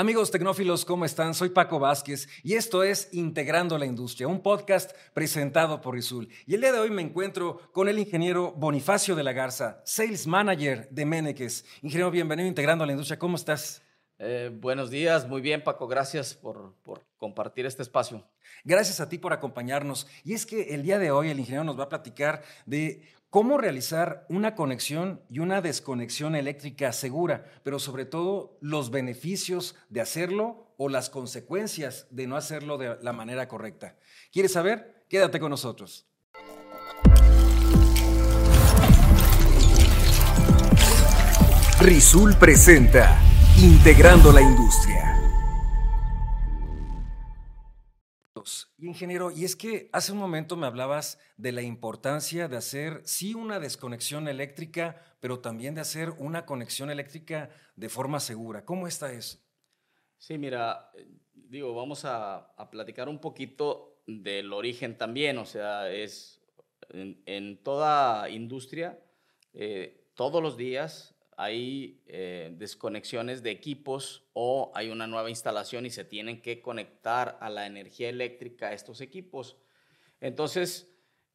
Amigos 0.00 0.30
tecnófilos, 0.30 0.84
¿cómo 0.84 1.04
están? 1.04 1.34
Soy 1.34 1.48
Paco 1.48 1.80
Vázquez 1.80 2.28
y 2.44 2.54
esto 2.54 2.84
es 2.84 3.08
Integrando 3.10 3.76
la 3.78 3.84
Industria, 3.84 4.28
un 4.28 4.40
podcast 4.40 4.92
presentado 5.12 5.80
por 5.80 5.96
Rizul. 5.96 6.28
Y 6.46 6.54
el 6.54 6.60
día 6.60 6.70
de 6.70 6.78
hoy 6.78 6.90
me 6.90 7.02
encuentro 7.02 7.60
con 7.72 7.88
el 7.88 7.98
ingeniero 7.98 8.52
Bonifacio 8.52 9.16
de 9.16 9.24
la 9.24 9.32
Garza, 9.32 9.82
Sales 9.84 10.28
Manager 10.28 10.88
de 10.90 11.04
Meneques. 11.04 11.64
Ingeniero, 11.82 12.12
bienvenido 12.12 12.46
a 12.46 12.48
Integrando 12.48 12.86
la 12.86 12.92
Industria, 12.92 13.18
¿cómo 13.18 13.34
estás? 13.34 13.82
Eh, 14.20 14.52
buenos 14.54 14.88
días, 14.90 15.26
muy 15.26 15.40
bien 15.40 15.64
Paco, 15.64 15.88
gracias 15.88 16.34
por, 16.34 16.76
por 16.84 17.04
compartir 17.16 17.66
este 17.66 17.82
espacio. 17.82 18.24
Gracias 18.62 19.00
a 19.00 19.08
ti 19.08 19.18
por 19.18 19.32
acompañarnos. 19.32 20.06
Y 20.24 20.34
es 20.34 20.46
que 20.46 20.74
el 20.74 20.84
día 20.84 21.00
de 21.00 21.10
hoy 21.10 21.30
el 21.30 21.40
ingeniero 21.40 21.64
nos 21.64 21.78
va 21.78 21.84
a 21.84 21.88
platicar 21.88 22.42
de 22.66 23.02
cómo 23.30 23.58
realizar 23.58 24.26
una 24.28 24.54
conexión 24.54 25.22
y 25.28 25.40
una 25.40 25.60
desconexión 25.60 26.34
eléctrica 26.34 26.92
segura, 26.92 27.44
pero 27.62 27.78
sobre 27.78 28.04
todo 28.04 28.58
los 28.60 28.90
beneficios 28.90 29.76
de 29.88 30.00
hacerlo 30.00 30.72
o 30.76 30.88
las 30.88 31.10
consecuencias 31.10 32.06
de 32.10 32.26
no 32.26 32.36
hacerlo 32.36 32.78
de 32.78 32.96
la 33.02 33.12
manera 33.12 33.48
correcta. 33.48 33.96
¿Quieres 34.32 34.52
saber? 34.52 35.04
Quédate 35.08 35.40
con 35.40 35.50
nosotros. 35.50 36.06
Rizul 41.80 42.34
presenta 42.36 43.20
Integrando 43.56 44.32
la 44.32 44.42
Industria. 44.42 45.07
Ingeniero, 48.78 49.30
y 49.30 49.44
es 49.44 49.56
que 49.56 49.88
hace 49.92 50.12
un 50.12 50.18
momento 50.18 50.56
me 50.56 50.66
hablabas 50.66 51.18
de 51.36 51.52
la 51.52 51.62
importancia 51.62 52.48
de 52.48 52.56
hacer, 52.56 53.02
sí, 53.04 53.34
una 53.34 53.60
desconexión 53.60 54.28
eléctrica, 54.28 55.02
pero 55.20 55.40
también 55.40 55.74
de 55.74 55.80
hacer 55.80 56.10
una 56.18 56.46
conexión 56.46 56.90
eléctrica 56.90 57.50
de 57.76 57.88
forma 57.88 58.20
segura. 58.20 58.64
¿Cómo 58.64 58.86
está 58.86 59.12
eso? 59.12 59.38
Sí, 60.18 60.38
mira, 60.38 60.90
digo, 61.34 61.74
vamos 61.74 62.04
a, 62.04 62.54
platicar 62.70 63.08
un 63.08 63.20
poquito 63.20 64.02
del 64.06 64.52
origen 64.52 64.96
también, 64.96 65.38
o 65.38 65.44
sea, 65.44 65.90
es 65.90 66.40
en, 66.90 67.62
toda 67.62 68.28
industria, 68.30 68.98
eh, 69.52 70.10
todos 70.14 70.42
los 70.42 70.56
días 70.56 71.17
hay 71.40 72.02
eh, 72.08 72.52
desconexiones 72.58 73.44
de 73.44 73.52
equipos 73.52 74.28
o 74.32 74.72
hay 74.74 74.90
una 74.90 75.06
nueva 75.06 75.30
instalación 75.30 75.86
y 75.86 75.90
se 75.90 76.04
tienen 76.04 76.42
que 76.42 76.60
conectar 76.60 77.38
a 77.40 77.48
la 77.48 77.64
energía 77.66 78.08
eléctrica 78.08 78.72
estos 78.72 79.00
equipos. 79.00 79.56
Entonces, 80.20 80.92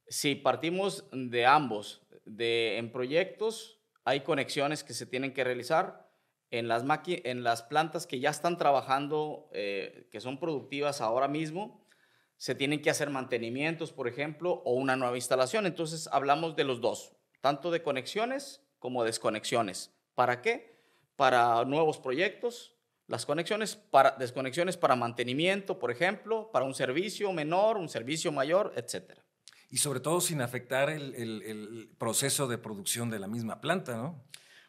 si 0.09 0.35
partimos 0.35 1.05
de 1.13 1.45
ambos, 1.45 2.01
de, 2.25 2.77
en 2.77 2.91
proyectos 2.91 3.79
hay 4.03 4.19
conexiones 4.19 4.83
que 4.83 4.93
se 4.93 5.05
tienen 5.05 5.33
que 5.33 5.45
realizar, 5.45 6.11
en 6.51 6.67
las, 6.67 6.83
en 7.07 7.43
las 7.43 7.63
plantas 7.63 8.05
que 8.05 8.19
ya 8.19 8.29
están 8.29 8.57
trabajando, 8.57 9.49
eh, 9.53 10.09
que 10.11 10.19
son 10.19 10.37
productivas 10.37 10.99
ahora 10.99 11.29
mismo, 11.29 11.81
se 12.35 12.55
tienen 12.55 12.81
que 12.81 12.89
hacer 12.89 13.09
mantenimientos, 13.09 13.93
por 13.93 14.09
ejemplo, 14.09 14.61
o 14.65 14.73
una 14.73 14.97
nueva 14.97 15.15
instalación. 15.15 15.65
Entonces, 15.65 16.09
hablamos 16.11 16.57
de 16.57 16.65
los 16.65 16.81
dos, 16.81 17.15
tanto 17.39 17.71
de 17.71 17.81
conexiones 17.81 18.62
como 18.83 19.05
desconexiones. 19.05 19.93
¿Para 20.13 20.41
qué? 20.41 20.77
Para 21.15 21.63
nuevos 21.63 21.99
proyectos, 21.99 22.75
las 23.07 23.25
conexiones 23.25 23.77
para, 23.77 24.11
desconexiones 24.11 24.75
para 24.75 24.97
mantenimiento, 24.97 25.79
por 25.79 25.89
ejemplo, 25.89 26.51
para 26.51 26.65
un 26.65 26.73
servicio 26.73 27.31
menor, 27.31 27.77
un 27.77 27.87
servicio 27.87 28.33
mayor, 28.33 28.73
etc. 28.75 29.13
Y 29.69 29.77
sobre 29.77 30.01
todo 30.01 30.19
sin 30.19 30.41
afectar 30.41 30.89
el, 30.89 31.91
proceso 31.97 32.45
de 32.49 32.57
producción 32.57 33.09
de 33.09 33.19
la 33.19 33.27
misma 33.27 33.61
planta, 33.61 33.95
¿no? 33.95 34.21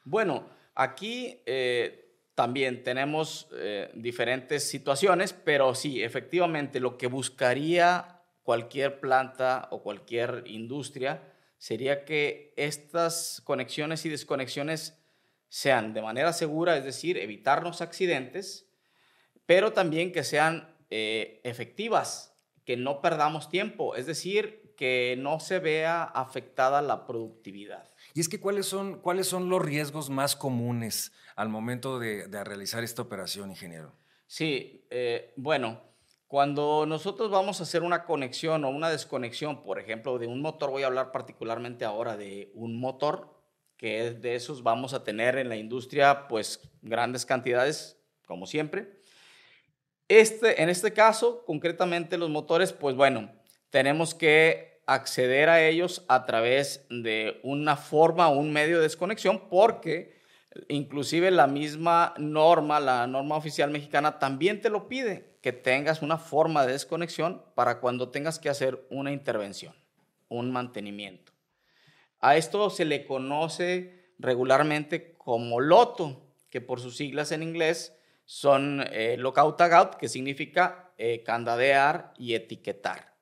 Bueno, 0.04 0.48
aquí 0.76 1.42
eh, 1.44 2.16
también 2.36 2.84
tenemos 2.84 3.48
eh, 3.56 3.90
diferentes 3.96 4.62
situaciones, 4.62 5.32
pero 5.32 5.74
sí, 5.74 6.04
efectivamente, 6.04 6.78
lo 6.78 6.96
que 6.98 7.08
buscaría 7.08 8.22
cualquier 8.44 9.00
planta 9.00 9.66
o 9.72 9.82
cualquier 9.82 10.44
industria 10.46 11.33
sería 11.64 12.04
que 12.04 12.52
estas 12.58 13.40
conexiones 13.42 14.04
y 14.04 14.10
desconexiones 14.10 14.98
sean 15.48 15.94
de 15.94 16.02
manera 16.02 16.34
segura, 16.34 16.76
es 16.76 16.84
decir, 16.84 17.16
evitarnos 17.16 17.80
accidentes, 17.80 18.68
pero 19.46 19.72
también 19.72 20.12
que 20.12 20.24
sean 20.24 20.76
eh, 20.90 21.40
efectivas, 21.42 22.34
que 22.66 22.76
no 22.76 23.00
perdamos 23.00 23.48
tiempo, 23.48 23.96
es 23.96 24.04
decir, 24.04 24.74
que 24.76 25.16
no 25.18 25.40
se 25.40 25.58
vea 25.58 26.02
afectada 26.02 26.82
la 26.82 27.06
productividad. 27.06 27.88
Y 28.12 28.20
es 28.20 28.28
que 28.28 28.40
cuáles 28.40 28.66
son, 28.66 28.98
cuáles 29.00 29.26
son 29.26 29.48
los 29.48 29.62
riesgos 29.62 30.10
más 30.10 30.36
comunes 30.36 31.12
al 31.34 31.48
momento 31.48 31.98
de, 31.98 32.26
realizar 32.44 32.84
esta 32.84 33.00
operación, 33.00 33.48
ingeniero. 33.48 33.94
Sí, 34.26 34.84
eh, 34.90 35.32
bueno, 35.36 35.80
cuando 36.34 36.84
nosotros 36.84 37.30
vamos 37.30 37.60
a 37.60 37.62
hacer 37.62 37.84
una 37.84 38.04
conexión 38.04 38.64
o 38.64 38.68
una 38.68 38.90
desconexión, 38.90 39.62
por 39.62 39.78
ejemplo, 39.78 40.18
de 40.18 40.26
un 40.26 40.42
motor, 40.42 40.68
voy 40.70 40.82
a 40.82 40.86
hablar 40.86 41.12
particularmente 41.12 41.84
ahora 41.84 42.16
de 42.16 42.50
un 42.54 42.76
motor, 42.80 43.32
que 43.76 44.10
de 44.10 44.34
esos 44.34 44.64
vamos 44.64 44.94
a 44.94 45.04
tener 45.04 45.38
en 45.38 45.48
la 45.48 45.54
industria 45.54 46.26
pues 46.26 46.60
grandes 46.82 47.24
cantidades, 47.24 48.02
como 48.26 48.48
siempre. 48.48 49.00
Este, 50.08 50.60
en 50.60 50.70
este 50.70 50.92
caso, 50.92 51.44
concretamente 51.44 52.18
los 52.18 52.30
motores, 52.30 52.72
pues 52.72 52.96
bueno, 52.96 53.30
tenemos 53.70 54.12
que 54.12 54.82
acceder 54.88 55.48
a 55.48 55.64
ellos 55.64 56.04
a 56.08 56.26
través 56.26 56.84
de 56.90 57.38
una 57.44 57.76
forma 57.76 58.28
o 58.28 58.38
un 58.40 58.52
medio 58.52 58.78
de 58.78 58.82
desconexión 58.82 59.48
porque 59.48 60.20
inclusive 60.68 61.30
la 61.30 61.46
misma 61.46 62.14
norma, 62.18 62.80
la 62.80 63.06
norma 63.06 63.36
oficial 63.36 63.70
mexicana 63.70 64.18
también 64.18 64.60
te 64.60 64.70
lo 64.70 64.88
pide 64.88 65.34
que 65.40 65.52
tengas 65.52 66.02
una 66.02 66.16
forma 66.16 66.64
de 66.64 66.72
desconexión 66.72 67.42
para 67.54 67.80
cuando 67.80 68.10
tengas 68.10 68.38
que 68.38 68.48
hacer 68.48 68.86
una 68.90 69.12
intervención, 69.12 69.74
un 70.28 70.50
mantenimiento. 70.50 71.32
A 72.20 72.36
esto 72.36 72.70
se 72.70 72.84
le 72.84 73.04
conoce 73.04 74.14
regularmente 74.18 75.14
como 75.18 75.60
LOTO, 75.60 76.22
que 76.48 76.60
por 76.60 76.80
sus 76.80 76.96
siglas 76.96 77.32
en 77.32 77.42
inglés 77.42 77.94
son 78.24 78.84
eh, 78.92 79.16
lockout 79.18 79.56
tagout, 79.56 79.96
que 79.96 80.08
significa 80.08 80.92
eh, 80.96 81.22
candadear 81.22 82.14
y 82.16 82.34
etiquetar. 82.34 83.14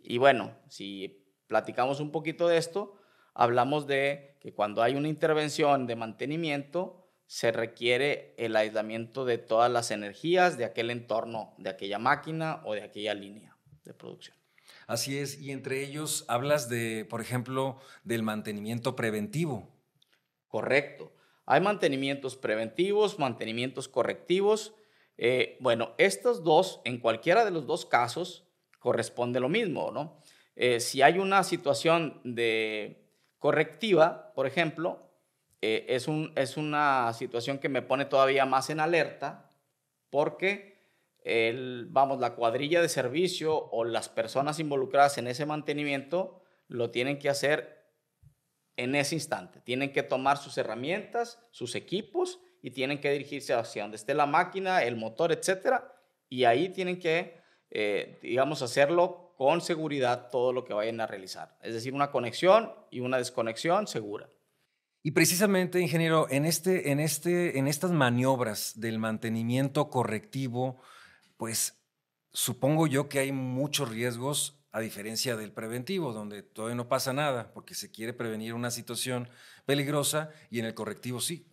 Y 0.00 0.18
bueno, 0.18 0.56
si 0.68 1.24
platicamos 1.48 1.98
un 1.98 2.12
poquito 2.12 2.46
de 2.46 2.58
esto, 2.58 2.97
hablamos 3.38 3.86
de 3.86 4.36
que 4.40 4.52
cuando 4.52 4.82
hay 4.82 4.96
una 4.96 5.08
intervención 5.08 5.86
de 5.86 5.94
mantenimiento, 5.94 7.06
se 7.26 7.52
requiere 7.52 8.34
el 8.36 8.56
aislamiento 8.56 9.24
de 9.24 9.38
todas 9.38 9.70
las 9.70 9.92
energías 9.92 10.58
de 10.58 10.64
aquel 10.64 10.90
entorno, 10.90 11.54
de 11.56 11.70
aquella 11.70 11.98
máquina 11.98 12.60
o 12.64 12.74
de 12.74 12.82
aquella 12.82 13.14
línea 13.14 13.56
de 13.84 13.94
producción. 13.94 14.36
Así 14.88 15.18
es, 15.18 15.40
y 15.40 15.52
entre 15.52 15.84
ellos 15.84 16.24
hablas 16.26 16.68
de, 16.68 17.06
por 17.08 17.20
ejemplo, 17.20 17.78
del 18.02 18.24
mantenimiento 18.24 18.96
preventivo. 18.96 19.68
Correcto. 20.48 21.12
Hay 21.46 21.60
mantenimientos 21.60 22.36
preventivos, 22.36 23.20
mantenimientos 23.20 23.86
correctivos. 23.86 24.74
Eh, 25.16 25.58
bueno, 25.60 25.94
estos 25.98 26.42
dos, 26.42 26.80
en 26.84 26.98
cualquiera 26.98 27.44
de 27.44 27.52
los 27.52 27.66
dos 27.66 27.86
casos, 27.86 28.48
corresponde 28.80 29.38
lo 29.38 29.48
mismo, 29.48 29.92
¿no? 29.92 30.20
Eh, 30.56 30.80
si 30.80 31.02
hay 31.02 31.18
una 31.18 31.44
situación 31.44 32.20
de 32.24 33.07
correctiva, 33.38 34.32
por 34.34 34.46
ejemplo, 34.46 35.08
eh, 35.60 35.86
es, 35.88 36.08
un, 36.08 36.32
es 36.36 36.56
una 36.56 37.12
situación 37.12 37.58
que 37.58 37.68
me 37.68 37.82
pone 37.82 38.04
todavía 38.04 38.46
más 38.46 38.70
en 38.70 38.80
alerta 38.80 39.50
porque 40.10 40.78
el, 41.24 41.86
vamos, 41.90 42.20
la 42.20 42.34
cuadrilla 42.34 42.80
de 42.80 42.88
servicio 42.88 43.68
o 43.70 43.84
las 43.84 44.08
personas 44.08 44.60
involucradas 44.60 45.18
en 45.18 45.26
ese 45.26 45.46
mantenimiento 45.46 46.42
lo 46.68 46.90
tienen 46.90 47.18
que 47.18 47.28
hacer 47.28 47.78
en 48.76 48.94
ese 48.94 49.16
instante. 49.16 49.60
Tienen 49.60 49.92
que 49.92 50.02
tomar 50.02 50.38
sus 50.38 50.56
herramientas, 50.56 51.42
sus 51.50 51.74
equipos 51.74 52.40
y 52.62 52.70
tienen 52.70 53.00
que 53.00 53.10
dirigirse 53.10 53.52
hacia 53.52 53.82
donde 53.82 53.96
esté 53.96 54.14
la 54.14 54.26
máquina, 54.26 54.82
el 54.82 54.96
motor, 54.96 55.32
etcétera. 55.32 55.92
Y 56.28 56.44
ahí 56.44 56.68
tienen 56.68 56.98
que, 56.98 57.40
eh, 57.70 58.18
digamos, 58.22 58.62
hacerlo 58.62 59.27
con 59.38 59.60
seguridad 59.60 60.30
todo 60.30 60.52
lo 60.52 60.64
que 60.64 60.74
vayan 60.74 61.00
a 61.00 61.06
realizar. 61.06 61.56
Es 61.62 61.72
decir, 61.72 61.94
una 61.94 62.10
conexión 62.10 62.72
y 62.90 62.98
una 62.98 63.18
desconexión 63.18 63.86
segura. 63.86 64.28
Y 65.04 65.12
precisamente, 65.12 65.80
ingeniero, 65.80 66.26
en, 66.28 66.44
este, 66.44 66.90
en, 66.90 66.98
este, 66.98 67.56
en 67.56 67.68
estas 67.68 67.92
maniobras 67.92 68.80
del 68.80 68.98
mantenimiento 68.98 69.90
correctivo, 69.90 70.82
pues 71.36 71.80
supongo 72.32 72.88
yo 72.88 73.08
que 73.08 73.20
hay 73.20 73.30
muchos 73.30 73.88
riesgos 73.90 74.58
a 74.72 74.80
diferencia 74.80 75.36
del 75.36 75.52
preventivo, 75.52 76.12
donde 76.12 76.42
todavía 76.42 76.74
no 76.74 76.88
pasa 76.88 77.12
nada 77.12 77.52
porque 77.54 77.76
se 77.76 77.92
quiere 77.92 78.14
prevenir 78.14 78.54
una 78.54 78.72
situación 78.72 79.28
peligrosa 79.66 80.30
y 80.50 80.58
en 80.58 80.64
el 80.64 80.74
correctivo 80.74 81.20
sí. 81.20 81.46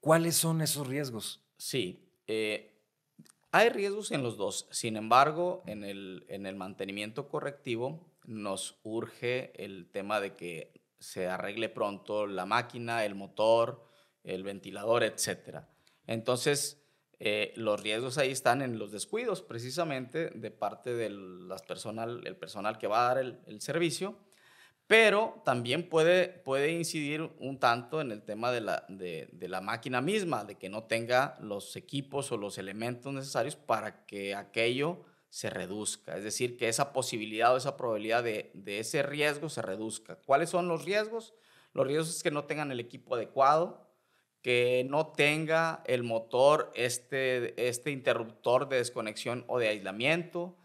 ¿Cuáles 0.00 0.36
son 0.36 0.62
esos 0.62 0.86
riesgos? 0.86 1.44
Sí, 1.58 2.08
eh, 2.26 2.75
hay 3.56 3.68
riesgos 3.70 4.10
en 4.12 4.22
los 4.22 4.36
dos. 4.36 4.68
Sin 4.70 4.96
embargo, 4.96 5.62
en 5.66 5.84
el, 5.84 6.24
en 6.28 6.46
el 6.46 6.56
mantenimiento 6.56 7.28
correctivo 7.28 8.12
nos 8.24 8.78
urge 8.82 9.52
el 9.62 9.90
tema 9.90 10.20
de 10.20 10.34
que 10.34 10.72
se 10.98 11.28
arregle 11.28 11.68
pronto 11.68 12.26
la 12.26 12.46
máquina, 12.46 13.04
el 13.04 13.14
motor, 13.14 13.86
el 14.24 14.42
ventilador, 14.42 15.02
etc. 15.04 15.64
Entonces, 16.06 16.82
Eh, 17.18 17.54
los 17.56 17.80
riesgos 17.80 18.18
ahí 18.18 18.30
están 18.30 18.60
en 18.60 18.78
los 18.78 18.90
descuidos, 18.92 19.40
precisamente, 19.40 20.28
de 20.34 20.50
parte 20.50 20.92
del 20.92 21.48
personal, 21.66 22.20
el 22.26 22.36
personal 22.36 22.76
que 22.76 22.88
va 22.88 22.98
a 22.98 23.14
dar 23.14 23.18
el, 23.24 23.40
el 23.46 23.62
servicio 23.62 24.18
pero 24.86 25.42
también 25.44 25.88
puede, 25.88 26.28
puede 26.28 26.70
incidir 26.70 27.30
un 27.40 27.58
tanto 27.58 28.00
en 28.00 28.12
el 28.12 28.22
tema 28.22 28.52
de 28.52 28.60
la, 28.60 28.84
de, 28.88 29.28
la, 29.48 29.60
máquina 29.60 30.00
misma, 30.00 30.44
de 30.44 30.56
que 30.56 30.68
no 30.68 30.84
tenga 30.84 31.36
los 31.40 31.74
equipos 31.74 32.30
o 32.30 32.36
los 32.36 32.58
elementos 32.58 33.12
necesarios 33.12 33.56
para 33.56 34.06
que 34.06 34.34
aquello 34.34 35.04
se 35.28 35.50
reduzca. 35.50 36.16
Es 36.16 36.22
decir, 36.22 36.56
que 36.56 36.68
esa 36.68 36.92
posibilidad 36.92 37.52
o 37.52 37.56
esa 37.56 37.76
probabilidad 37.76 38.22
de, 38.22 38.50
de 38.54 38.78
ese 38.78 39.02
riesgo 39.02 39.48
se 39.48 39.60
reduzca. 39.60 40.16
¿Cuáles 40.24 40.50
son 40.50 40.68
los 40.68 40.84
riesgos? 40.84 41.34
Los 41.72 41.86
riesgos 41.86 42.16
es 42.16 42.22
que 42.22 42.30
no 42.30 42.44
tengan 42.44 42.70
el 42.70 42.78
equipo 42.78 43.16
adecuado, 43.16 43.86
que 44.40 44.86
no 44.88 45.08
tenga 45.08 45.82
el 45.86 46.04
motor 46.04 46.70
este, 46.76 47.68
este 47.68 47.90
interruptor 47.90 48.68
de 48.68 48.76
desconexión 48.76 49.44
o 49.48 49.58
de 49.58 49.66
aislamiento, 49.66 50.56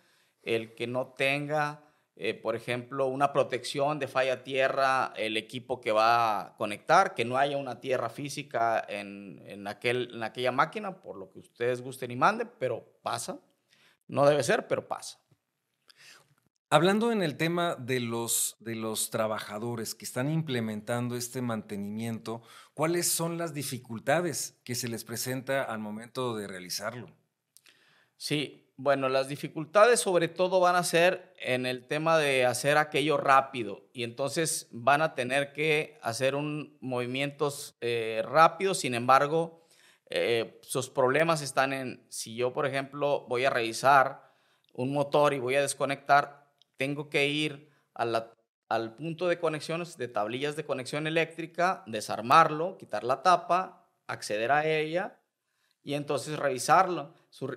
el 0.43 0.75
que 0.75 0.85
no 0.85 1.07
tenga 1.07 1.90
eh, 2.15 2.33
por 2.33 2.55
ejemplo, 2.55 3.07
una 3.07 3.31
protección 3.31 3.97
de 3.97 4.07
falla 4.07 4.43
tierra, 4.43 5.13
el 5.15 5.37
equipo 5.37 5.79
que 5.79 5.91
va 5.91 6.41
a 6.41 6.57
conectar, 6.57 7.15
que 7.15 7.25
no 7.25 7.37
haya 7.37 7.57
una 7.57 7.79
tierra 7.79 8.09
física 8.09 8.85
en, 8.87 9.41
en, 9.45 9.67
aquel, 9.67 10.11
en 10.13 10.23
aquella 10.23 10.51
máquina, 10.51 11.01
por 11.01 11.17
lo 11.17 11.31
que 11.31 11.39
ustedes 11.39 11.81
gusten 11.81 12.11
y 12.11 12.15
manden, 12.15 12.51
pero 12.59 12.85
pasa. 13.01 13.39
No 14.07 14.25
debe 14.25 14.43
ser, 14.43 14.67
pero 14.67 14.87
pasa. 14.87 15.21
Hablando 16.73 17.11
en 17.11 17.21
el 17.21 17.35
tema 17.35 17.75
de 17.75 17.99
los, 17.99 18.55
de 18.59 18.75
los 18.75 19.09
trabajadores 19.09 19.93
que 19.93 20.05
están 20.05 20.31
implementando 20.31 21.17
este 21.17 21.41
mantenimiento, 21.41 22.43
¿cuáles 22.73 23.09
son 23.09 23.37
las 23.37 23.53
dificultades 23.53 24.57
que 24.63 24.75
se 24.75 24.87
les 24.87 25.03
presenta 25.03 25.63
al 25.63 25.79
momento 25.79 26.33
de 26.33 26.47
realizarlo? 26.47 27.07
Sí, 28.15 28.70
bueno, 28.83 29.09
las 29.09 29.27
dificultades 29.27 29.99
sobre 29.99 30.27
todo 30.27 30.59
van 30.59 30.75
a 30.75 30.83
ser 30.83 31.35
en 31.37 31.67
el 31.67 31.85
tema 31.85 32.17
de 32.17 32.47
hacer 32.47 32.79
aquello 32.79 33.15
rápido 33.15 33.85
y 33.93 34.03
entonces 34.03 34.67
van 34.71 35.03
a 35.03 35.13
tener 35.13 35.53
que 35.53 35.99
hacer 36.01 36.33
un, 36.33 36.77
movimientos 36.81 37.77
eh, 37.79 38.23
rápidos, 38.25 38.79
sin 38.79 38.95
embargo, 38.95 39.67
eh, 40.09 40.59
sus 40.63 40.89
problemas 40.89 41.43
están 41.43 41.73
en, 41.73 42.07
si 42.09 42.35
yo 42.35 42.53
por 42.53 42.65
ejemplo 42.65 43.27
voy 43.29 43.45
a 43.45 43.51
revisar 43.51 44.33
un 44.73 44.91
motor 44.91 45.35
y 45.35 45.39
voy 45.39 45.53
a 45.53 45.61
desconectar, 45.61 46.51
tengo 46.77 47.07
que 47.07 47.27
ir 47.27 47.69
al 47.93 48.95
punto 48.95 49.27
de 49.27 49.37
conexiones 49.37 49.95
de 49.95 50.07
tablillas 50.07 50.55
de 50.55 50.65
conexión 50.65 51.05
eléctrica, 51.05 51.83
desarmarlo, 51.85 52.77
quitar 52.79 53.03
la 53.03 53.21
tapa, 53.21 53.87
acceder 54.07 54.51
a 54.51 54.65
ella 54.65 55.20
y 55.83 55.93
entonces 55.95 56.37
revisarlo 56.37 57.13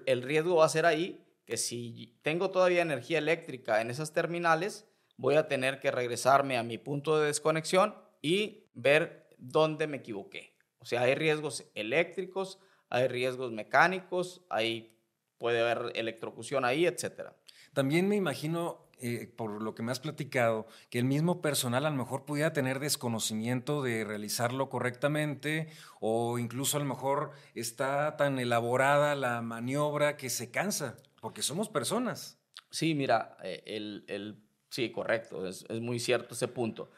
el 0.06 0.22
riesgo 0.22 0.56
va 0.56 0.66
a 0.66 0.68
ser 0.68 0.86
ahí 0.86 1.24
que 1.44 1.56
si 1.56 2.18
tengo 2.22 2.50
todavía 2.50 2.82
energía 2.82 3.18
eléctrica 3.18 3.80
en 3.80 3.90
esas 3.90 4.12
terminales, 4.12 4.88
voy 5.16 5.34
a 5.34 5.46
tener 5.46 5.80
que 5.80 5.90
regresarme 5.90 6.56
a 6.56 6.62
mi 6.62 6.78
punto 6.78 7.18
de 7.18 7.26
desconexión 7.26 7.94
y 8.22 8.70
ver 8.72 9.28
dónde 9.36 9.86
me 9.86 9.98
equivoqué. 9.98 10.56
O 10.78 10.86
sea, 10.86 11.02
hay 11.02 11.14
riesgos 11.14 11.70
eléctricos, 11.74 12.58
hay 12.88 13.08
riesgos 13.08 13.52
mecánicos, 13.52 14.42
hay, 14.48 14.98
puede 15.36 15.60
haber 15.60 15.92
electrocución 15.96 16.64
ahí, 16.64 16.86
etc. 16.86 17.32
También 17.74 18.08
me 18.08 18.16
imagino 18.16 18.83
eh, 19.00 19.32
por 19.36 19.62
lo 19.62 19.74
que 19.74 19.82
me 19.82 19.92
has 19.92 20.00
platicado, 20.00 20.66
que 20.90 20.98
el 20.98 21.04
mismo 21.04 21.42
personal 21.42 21.86
a 21.86 21.90
lo 21.90 21.96
mejor 21.96 22.24
pudiera 22.24 22.52
tener 22.52 22.78
desconocimiento 22.78 23.82
de 23.82 24.04
realizarlo 24.04 24.68
correctamente 24.68 25.68
o 26.00 26.38
incluso 26.38 26.76
a 26.76 26.80
lo 26.80 26.86
mejor 26.86 27.32
está 27.54 28.16
tan 28.16 28.38
elaborada 28.38 29.14
la 29.14 29.42
maniobra 29.42 30.16
que 30.16 30.30
se 30.30 30.50
cansa, 30.50 30.96
porque 31.20 31.42
somos 31.42 31.68
personas. 31.68 32.38
Sí, 32.70 32.94
mira, 32.94 33.36
eh, 33.42 33.62
el, 33.66 34.04
el, 34.08 34.42
sí, 34.70 34.90
correcto, 34.90 35.46
es, 35.46 35.68
muy 35.70 35.98
cierto 35.98 36.34
ese 36.34 36.48
punto. 36.48 36.90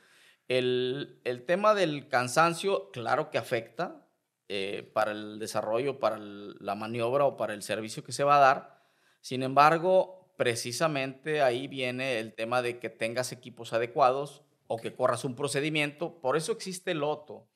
El, 0.49 1.21
el, 1.25 1.45
tema 1.45 1.75
del 1.75 2.09
cansancio, 2.09 2.91
claro 2.93 3.31
que 3.31 3.39
afecta 3.39 4.07
eh, 4.49 4.89
para 4.95 5.13
el 5.13 5.39
desarrollo, 5.39 5.99
para 5.99 6.19
la 6.19 6.75
maniobra 6.77 7.25
o 7.25 7.37
para 7.37 7.53
el 7.53 7.63
servicio 7.63 8.05
que 8.05 8.13
se 8.13 8.23
va 8.23 8.37
a 8.37 8.41
dar. 8.41 8.87
Sin 9.21 9.43
embargo, 9.43 10.26
precisamente 10.37 11.43
ahí 11.43 11.67
viene 11.67 12.19
el 12.19 12.35
tema 12.35 12.63
de 12.63 12.79
que 12.79 12.91
tengas 12.91 13.33
equipos 13.33 13.73
adecuados 13.73 14.43
o 14.67 14.77
que 14.77 14.95
corras 14.95 15.25
un 15.25 15.35
procedimiento. 15.35 16.21
Por 16.21 16.37
eso 16.37 16.53
existe 16.53 16.93
el 16.93 16.99
Loto. 16.99 17.49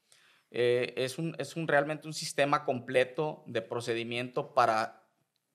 Eh, 0.50 0.94
es, 0.96 1.18
un, 1.18 1.36
es 1.38 1.56
un, 1.56 1.68
realmente 1.68 2.08
un 2.08 2.14
sistema 2.14 2.64
completo 2.64 3.44
de 3.46 3.62
procedimiento 3.62 4.52
para, 4.54 5.06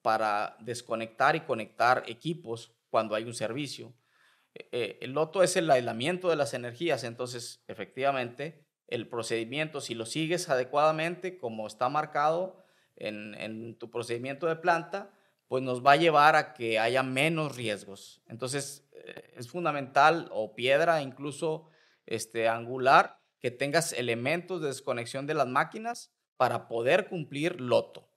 para 0.02 0.56
desconectar 0.60 1.36
y 1.36 1.40
conectar 1.40 2.04
equipos 2.06 2.72
cuando 2.88 3.14
hay 3.14 3.24
un 3.24 3.34
servicio. 3.34 3.92
Eh, 4.54 4.68
eh, 4.72 4.98
el 5.02 5.12
Loto 5.12 5.42
es 5.42 5.56
el 5.56 5.70
aislamiento 5.70 6.30
de 6.30 6.36
las 6.36 6.54
energías, 6.54 7.04
entonces 7.04 7.62
efectivamente 7.66 8.64
el 8.86 9.08
procedimiento, 9.08 9.80
si 9.80 9.94
lo 9.94 10.06
sigues 10.06 10.48
adecuadamente 10.48 11.38
como 11.38 11.66
está 11.66 11.88
marcado 11.88 12.64
en, 12.94 13.34
en 13.34 13.76
tu 13.76 13.90
procedimiento 13.90 14.46
de 14.46 14.56
planta, 14.56 15.10
pues 15.48 15.62
nos 15.62 15.84
va 15.84 15.92
a 15.92 15.96
llevar 15.96 16.36
a 16.36 16.54
que 16.54 16.78
haya 16.78 17.02
menos 17.02 17.56
riesgos. 17.56 18.22
Entonces, 18.26 18.88
eh, 18.92 19.34
es 19.36 19.48
fundamental, 19.48 20.28
o 20.32 20.54
piedra 20.54 21.02
incluso 21.02 21.68
este, 22.06 22.48
angular, 22.48 23.20
que 23.38 23.50
tengas 23.50 23.92
elementos 23.92 24.60
de 24.60 24.68
desconexión 24.68 25.26
de 25.26 25.34
las 25.34 25.46
máquinas 25.46 26.12
para 26.36 26.68
poder 26.68 27.08
cumplir 27.08 27.60
loto. 27.60 28.08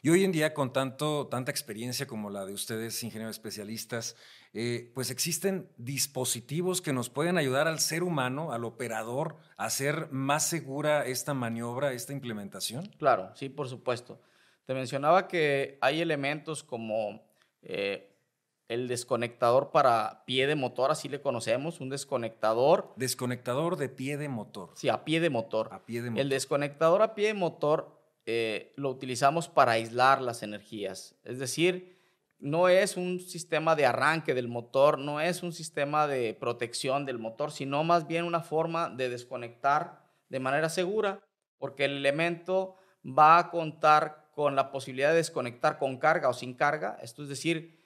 Y 0.00 0.10
hoy 0.10 0.22
en 0.22 0.30
día, 0.30 0.54
con 0.54 0.72
tanto, 0.72 1.26
tanta 1.26 1.50
experiencia 1.50 2.06
como 2.06 2.30
la 2.30 2.46
de 2.46 2.52
ustedes, 2.52 3.02
ingenieros 3.02 3.34
especialistas, 3.34 4.14
eh, 4.52 4.92
pues 4.94 5.10
existen 5.10 5.72
dispositivos 5.76 6.80
que 6.80 6.92
nos 6.92 7.10
pueden 7.10 7.36
ayudar 7.36 7.66
al 7.66 7.80
ser 7.80 8.04
humano, 8.04 8.52
al 8.52 8.64
operador, 8.64 9.36
a 9.56 9.64
hacer 9.64 10.08
más 10.12 10.48
segura 10.48 11.04
esta 11.04 11.34
maniobra, 11.34 11.92
esta 11.92 12.12
implementación. 12.12 12.86
Claro, 12.98 13.32
sí, 13.34 13.48
por 13.48 13.68
supuesto. 13.68 14.20
Te 14.68 14.74
mencionaba 14.74 15.28
que 15.28 15.78
hay 15.80 16.02
elementos 16.02 16.62
como 16.62 17.22
eh, 17.62 18.14
el 18.68 18.86
desconectador 18.86 19.70
para 19.70 20.26
pie 20.26 20.46
de 20.46 20.56
motor, 20.56 20.90
así 20.90 21.08
le 21.08 21.22
conocemos, 21.22 21.80
un 21.80 21.88
desconectador. 21.88 22.92
Desconectador 22.96 23.78
de 23.78 23.88
pie 23.88 24.18
de 24.18 24.28
motor. 24.28 24.72
Sí, 24.74 24.90
a 24.90 25.06
pie 25.06 25.20
de 25.20 25.30
motor. 25.30 25.70
A 25.72 25.86
pie 25.86 26.02
de 26.02 26.10
motor. 26.10 26.20
El 26.20 26.28
desconectador 26.28 27.00
a 27.00 27.14
pie 27.14 27.28
de 27.28 27.32
motor 27.32 27.98
eh, 28.26 28.74
lo 28.76 28.90
utilizamos 28.90 29.48
para 29.48 29.72
aislar 29.72 30.20
las 30.20 30.42
energías. 30.42 31.14
Es 31.24 31.38
decir, 31.38 31.96
no 32.38 32.68
es 32.68 32.98
un 32.98 33.20
sistema 33.20 33.74
de 33.74 33.86
arranque 33.86 34.34
del 34.34 34.48
motor, 34.48 34.98
no 34.98 35.18
es 35.18 35.42
un 35.42 35.54
sistema 35.54 36.06
de 36.06 36.34
protección 36.34 37.06
del 37.06 37.18
motor, 37.18 37.52
sino 37.52 37.84
más 37.84 38.06
bien 38.06 38.26
una 38.26 38.42
forma 38.42 38.90
de 38.90 39.08
desconectar 39.08 40.04
de 40.28 40.40
manera 40.40 40.68
segura, 40.68 41.24
porque 41.56 41.86
el 41.86 41.96
elemento 41.96 42.76
va 43.02 43.38
a 43.38 43.50
contar 43.50 44.17
con 44.38 44.54
la 44.54 44.70
posibilidad 44.70 45.10
de 45.10 45.16
desconectar 45.16 45.80
con 45.80 45.96
carga 45.96 46.28
o 46.28 46.32
sin 46.32 46.54
carga, 46.54 46.96
esto 47.02 47.24
es 47.24 47.28
decir, 47.28 47.76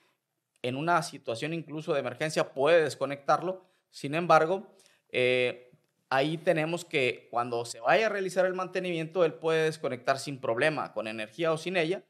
en 0.61 0.75
una 0.75 1.01
situación 1.01 1.51
incluso 1.51 1.93
de 1.93 1.99
emergencia 1.99 2.53
puede 2.53 2.83
desconectarlo, 2.83 3.65
sin 3.89 4.13
embargo, 4.13 4.71
eh, 5.09 5.71
ahí 6.09 6.37
tenemos 6.37 6.85
que 6.85 7.27
cuando 7.31 7.65
se 7.65 7.79
vaya 7.79 8.05
a 8.05 8.09
realizar 8.09 8.45
el 8.45 8.53
mantenimiento, 8.53 9.25
él 9.25 9.33
puede 9.33 9.63
desconectar 9.63 10.19
sin 10.19 10.39
problema, 10.39 10.93
con 10.93 11.07
energía 11.07 11.51
o 11.51 11.57
sin 11.57 11.75
ella, 11.75 12.03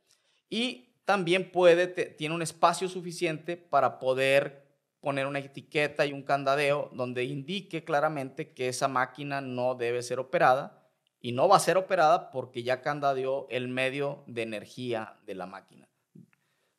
y 0.49 0.89
también 1.05 1.49
puede, 1.49 1.87
tiene 1.87 2.35
un 2.35 2.41
espacio 2.41 2.89
suficiente 2.89 3.55
para 3.55 3.97
poder 3.97 4.65
poner 4.99 5.25
una 5.25 5.39
etiqueta 5.39 6.05
y 6.05 6.11
un 6.11 6.23
candadeo 6.23 6.89
donde 6.91 7.23
indique 7.23 7.85
claramente 7.85 8.51
que 8.51 8.67
esa 8.67 8.89
máquina 8.89 9.39
no 9.39 9.75
debe 9.75 10.03
ser 10.03 10.19
operada 10.19 10.82
y 11.23 11.31
no 11.31 11.47
va 11.47 11.55
a 11.55 11.59
ser 11.61 11.77
operada 11.77 12.29
porque 12.31 12.63
ya 12.63 12.81
candadeó 12.81 13.47
el 13.49 13.69
medio 13.69 14.25
de 14.27 14.41
energía 14.41 15.17
de 15.25 15.35
la 15.35 15.47
máquina, 15.47 15.87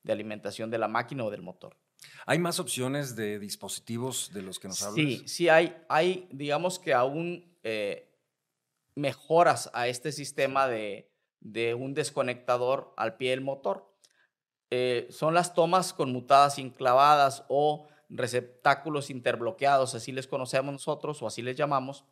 de 0.03 0.13
alimentación 0.13 0.71
de 0.71 0.77
la 0.77 0.87
máquina 0.87 1.25
o 1.25 1.31
del 1.31 1.41
motor. 1.41 1.79
¿Hay 2.27 2.39
más 2.39 2.61
opciones 2.61 3.17
de 3.17 3.39
dispositivos 3.39 4.31
de 4.35 4.43
los 4.43 4.59
que 4.59 4.69
nos 4.69 4.83
hablas? 4.83 4.97
Sí, 4.97 5.23
sí 5.27 5.49
hay. 5.49 5.75
Hay, 5.89 6.29
digamos 6.31 6.79
que 6.79 6.93
aún 6.93 7.57
eh, 7.63 8.13
mejoras 8.95 9.71
a 9.73 9.89
este 9.89 10.13
sistema 10.13 10.69
de, 10.69 11.11
de, 11.41 11.73
un 11.73 11.95
desconectador 11.95 12.93
al 12.99 13.17
pie 13.17 13.31
del 13.31 13.41
motor. 13.41 13.91
Eh, 14.71 15.07
son 15.09 15.33
las 15.33 15.55
tomas 15.55 15.95
conmutadas 15.95 16.59
enclavadas 16.59 17.45
o 17.49 17.89
receptáculos 18.11 19.09
interbloqueados, 19.09 19.95
así 19.95 20.13
les 20.13 20.27
conocemos 20.27 20.71
nosotros 20.71 21.23
o 21.23 21.27
así 21.27 21.41
les 21.41 21.57
llamamos. 21.57 22.05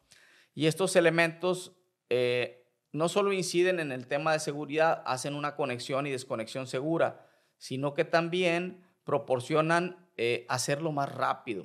Y 0.54 0.64
estos 0.66 0.96
elementos 0.96 1.72
eh, 2.14 2.66
no 2.92 3.08
solo 3.08 3.32
inciden 3.32 3.80
en 3.80 3.90
el 3.90 4.06
tema 4.06 4.34
de 4.34 4.38
seguridad, 4.38 5.02
hacen 5.06 5.34
una 5.34 5.56
conexión 5.56 6.06
y 6.06 6.10
desconexión 6.10 6.66
segura, 6.66 7.26
sino 7.56 7.94
que 7.94 8.04
también 8.04 8.84
proporcionan 9.02 10.10
eh, 10.18 10.44
hacerlo 10.50 10.92
más 10.92 11.10
rápido. 11.10 11.64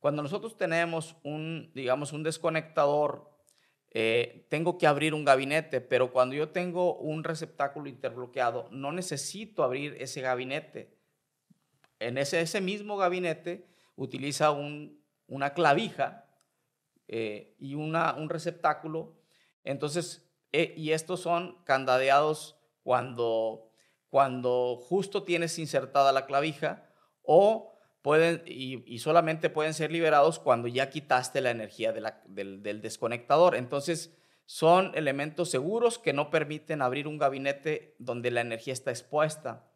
Cuando 0.00 0.22
nosotros 0.22 0.56
tenemos 0.56 1.14
un, 1.22 1.70
digamos, 1.72 2.12
un 2.12 2.24
desconectador 2.24 3.30
eh, 3.92 4.48
tengo 4.50 4.76
que 4.76 4.88
abrir 4.88 5.14
un 5.14 5.24
gabinete, 5.24 5.80
pero 5.80 6.10
cuando 6.10 6.34
yo 6.34 6.48
tengo 6.48 6.96
un 6.96 7.22
receptáculo 7.22 7.88
interbloqueado, 7.88 8.68
no 8.72 8.90
necesito 8.90 9.62
abrir 9.62 9.96
ese 10.00 10.20
gabinete. 10.20 10.98
En 12.00 12.18
ese, 12.18 12.40
ese 12.40 12.60
mismo 12.60 12.96
gabinete 12.96 13.68
utiliza 13.94 14.50
una 14.50 15.54
clavija 15.54 16.28
y 17.06 17.74
una, 17.76 18.14
un 18.14 18.28
receptáculo. 18.28 19.25
Entonces, 19.66 20.26
eh, 20.52 20.72
y 20.76 20.92
estos 20.92 21.20
son 21.20 21.58
candadeados 21.64 22.56
cuando, 22.82 23.68
cuando 24.08 24.76
justo 24.76 25.24
tienes 25.24 25.58
insertada 25.58 26.12
la 26.12 26.24
clavija 26.24 26.88
o 27.22 27.76
pueden, 28.00 28.42
y, 28.46 28.98
solamente 29.00 29.50
pueden 29.50 29.74
ser 29.74 29.90
liberados 29.90 30.38
cuando 30.38 30.68
ya 30.68 30.88
quitaste 30.88 31.40
la 31.40 31.50
energía 31.50 31.92
del, 31.92 32.80
desconectador. 32.80 33.56
Entonces, 33.56 34.16
son 34.44 34.92
elementos 34.94 35.50
seguros 35.50 35.98
que 35.98 36.12
no 36.12 36.30
permiten 36.30 36.80
abrir 36.80 37.08
un 37.08 37.18
gabinete 37.18 37.96
donde 37.98 38.30
la 38.30 38.42
energía 38.42 38.72
está 38.72 38.92
expuesta. 38.92 39.68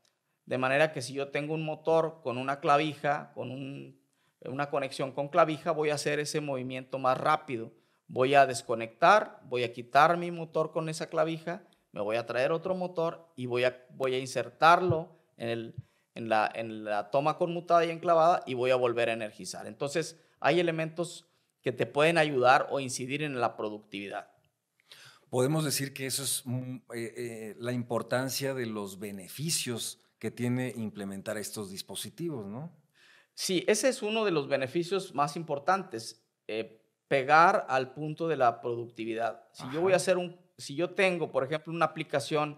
De 0.47 0.59
manera 0.59 0.93
que 0.93 1.03
si 1.03 1.13
yo 1.13 1.29
tengo 1.29 1.55
un 1.55 1.65
motor 1.65 2.21
con 2.23 2.39
una 2.39 2.61
clavija, 2.61 3.33
con 3.35 3.51
un, 3.51 4.01
una 4.45 4.71
conexión 4.71 5.11
con 5.11 5.29
clavija, 5.29 5.73
voy 5.73 5.91
a 5.91 5.95
hacer 5.95 6.21
ese 6.21 6.41
movimiento 6.41 7.01
más 7.01 7.19
rápido. 7.19 7.73
Voy 8.13 8.35
a 8.35 8.45
desconectar, 8.45 9.41
voy 9.45 9.63
a 9.63 9.73
quitar 9.73 10.17
mi 10.17 10.33
motor 10.33 10.73
con 10.73 10.89
esa 10.89 11.09
clavija, 11.09 11.63
me 11.93 12.01
voy 12.01 12.17
a 12.17 12.27
traer 12.27 12.51
otro 12.51 12.75
motor 12.75 13.33
y 13.37 13.47
voy 13.47 13.63
a, 13.63 13.87
voy 13.91 14.15
a 14.15 14.19
insertarlo 14.19 15.17
en 15.37 15.49
el, 15.49 15.75
en 16.17 16.29
la, 16.29 16.51
en 16.53 16.85
la 16.85 17.13
toma 17.13 17.39
conmutada 17.39 17.85
y 17.85 17.91
enclavada 17.91 18.43
y 18.47 18.55
voy 18.55 18.73
a 18.73 18.77
volver 18.77 19.11
a 19.11 19.13
energizar. 19.13 19.69
Entonces, 19.69 20.21
hay 20.41 20.59
elementos 20.59 21.29
que 21.63 21.71
te 21.71 21.87
pueden 21.87 22.19
ayudar 22.19 22.67
o 22.71 22.81
incidir 22.81 23.23
en 23.23 23.41
la 23.41 23.57
productividad. 23.57 24.29
Podemos 25.29 25.65
decir 25.65 25.95
que 25.95 26.07
eso 26.07 26.25
es 26.25 26.43
mm, 26.45 26.75
eh, 26.75 27.15
eh, 27.17 27.57
la 27.61 27.73
importancia 27.73 28.55
de 28.55 28.67
los 28.67 28.99
beneficios 28.99 30.01
que 30.19 30.33
tiene 30.33 30.73
implementar 30.77 31.39
estos 31.39 31.71
dispositivos, 31.71 32.45
¿no? 32.45 32.77
Sí, 33.35 33.65
ese 33.69 33.89
es 33.89 34.03
uno 34.03 34.25
de 34.25 34.33
los 34.33 34.49
beneficios 34.49 35.15
más 35.15 35.37
importantes, 35.37 36.27
eh, 36.49 36.80
pegar 37.11 37.67
al 37.69 37.93
punto 37.93 38.29
de 38.29 38.37
la 38.37 38.61
productividad. 38.61 39.43
Si 39.51 39.65
yo 39.73 39.81
voy 39.81 39.95
a 39.95 39.97
hacer 39.97 40.17
un, 40.17 40.39
si 40.57 40.77
yo 40.77 40.91
tengo, 40.91 41.33
por 41.33 41.43
ejemplo, 41.43 41.73
una 41.73 41.87
aplicación 41.87 42.57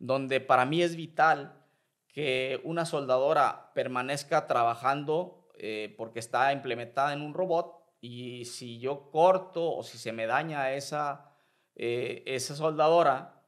donde 0.00 0.40
para 0.40 0.64
mí 0.64 0.82
es 0.82 0.96
vital 0.96 1.62
que 2.08 2.60
una 2.64 2.84
soldadora 2.84 3.70
permanezca 3.76 4.48
trabajando 4.48 5.46
eh, 5.56 5.94
porque 5.96 6.18
está 6.18 6.52
implementada 6.52 7.12
en 7.12 7.22
un 7.22 7.32
robot 7.32 7.76
y 8.00 8.46
si 8.46 8.80
yo 8.80 9.08
corto 9.12 9.76
o 9.76 9.84
si 9.84 9.98
se 9.98 10.10
me 10.10 10.26
daña 10.26 10.72
esa, 10.72 11.30
eh, 11.76 12.24
esa 12.26 12.56
soldadora 12.56 13.40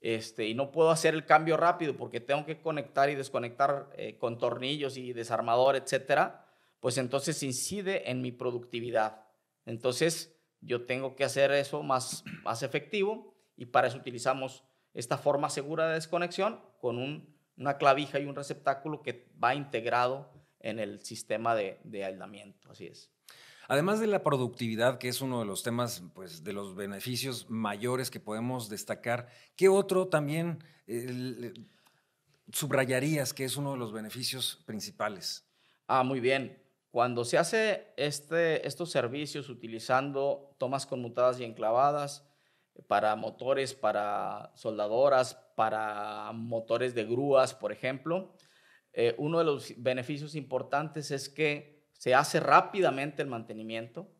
este, 0.00 0.46
y 0.46 0.54
no 0.54 0.70
puedo 0.70 0.90
hacer 0.90 1.14
el 1.14 1.26
cambio 1.26 1.56
rápido 1.56 1.96
porque 1.96 2.20
tengo 2.20 2.46
que 2.46 2.62
conectar 2.62 3.10
y 3.10 3.16
desconectar 3.16 3.90
eh, 3.96 4.16
con 4.18 4.38
tornillos 4.38 4.96
y 4.96 5.12
desarmador, 5.12 5.74
etcétera, 5.74 6.46
pues 6.78 6.96
entonces 6.96 7.42
incide 7.42 8.08
en 8.08 8.22
mi 8.22 8.30
productividad. 8.30 9.29
Entonces 9.70 10.36
yo 10.60 10.84
tengo 10.84 11.16
que 11.16 11.24
hacer 11.24 11.50
eso 11.52 11.82
más, 11.82 12.24
más 12.42 12.62
efectivo 12.62 13.34
y 13.56 13.66
para 13.66 13.88
eso 13.88 13.96
utilizamos 13.96 14.64
esta 14.92 15.16
forma 15.16 15.48
segura 15.48 15.88
de 15.88 15.94
desconexión 15.94 16.60
con 16.80 16.98
un 16.98 17.40
una 17.60 17.76
clavija 17.76 18.18
y 18.18 18.24
un 18.24 18.34
receptáculo 18.34 19.02
que 19.02 19.28
va 19.42 19.54
integrado 19.54 20.32
en 20.60 20.78
el 20.78 21.04
sistema 21.04 21.54
de, 21.54 21.78
aislamiento. 22.04 22.70
Así 22.70 22.86
es. 22.86 23.10
Además 23.68 24.00
de 24.00 24.08
la 24.08 24.24
productividad, 24.24 24.98
que 24.98 25.08
es 25.08 25.20
uno 25.20 25.40
de 25.40 25.46
los 25.46 25.62
temas, 25.62 26.02
pues, 26.14 26.42
de 26.42 26.52
los 26.52 26.74
beneficios 26.74 27.48
mayores 27.48 28.10
que 28.10 28.18
podemos 28.18 28.68
destacar, 28.68 29.28
¿qué 29.56 29.68
otro 29.68 30.08
también 30.08 30.64
subrayarías 32.52 33.32
que 33.32 33.44
es 33.44 33.56
uno 33.56 33.72
de 33.72 33.78
los 33.78 33.92
beneficios 33.92 34.62
principales? 34.66 35.46
Ah, 35.86 36.02
muy 36.02 36.18
bien. 36.18 36.58
Cuando 36.90 37.24
se 37.24 37.38
hace 37.38 37.92
este, 37.96 38.66
estos 38.66 38.90
servicios 38.90 39.48
utilizando 39.48 40.54
tomas 40.58 40.86
conmutadas 40.86 41.38
y 41.38 41.44
enclavadas 41.44 42.26
para 42.86 43.14
motores, 43.16 43.74
para 43.74 44.52
soldadoras, 44.54 45.34
para 45.54 46.32
motores 46.32 46.94
de 46.94 47.04
grúas, 47.04 47.54
por 47.54 47.72
ejemplo. 47.72 48.34
Eh, 48.92 49.14
uno 49.18 49.38
de 49.38 49.44
los 49.44 49.72
beneficios 49.76 50.34
importantes 50.34 51.10
es 51.10 51.28
que 51.28 51.86
se 51.92 52.14
hace 52.14 52.40
rápidamente 52.40 53.22
el 53.22 53.28
mantenimiento. 53.28 54.10